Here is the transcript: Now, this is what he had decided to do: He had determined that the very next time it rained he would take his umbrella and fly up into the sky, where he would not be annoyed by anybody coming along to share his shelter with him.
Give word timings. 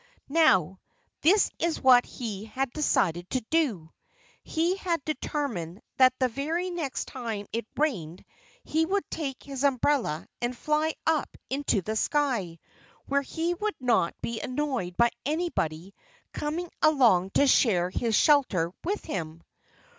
Now, 0.33 0.79
this 1.21 1.51
is 1.59 1.79
what 1.79 2.07
he 2.07 2.45
had 2.45 2.73
decided 2.73 3.29
to 3.29 3.41
do: 3.51 3.91
He 4.43 4.75
had 4.77 5.05
determined 5.05 5.83
that 5.97 6.17
the 6.17 6.27
very 6.27 6.71
next 6.71 7.05
time 7.05 7.45
it 7.53 7.67
rained 7.77 8.25
he 8.63 8.83
would 8.83 9.07
take 9.11 9.43
his 9.43 9.63
umbrella 9.63 10.25
and 10.41 10.57
fly 10.57 10.95
up 11.05 11.37
into 11.51 11.83
the 11.83 11.95
sky, 11.95 12.57
where 13.05 13.21
he 13.21 13.53
would 13.53 13.75
not 13.79 14.15
be 14.23 14.41
annoyed 14.41 14.97
by 14.97 15.11
anybody 15.23 15.93
coming 16.33 16.71
along 16.81 17.29
to 17.35 17.45
share 17.45 17.91
his 17.91 18.15
shelter 18.15 18.73
with 18.83 19.05
him. 19.05 19.43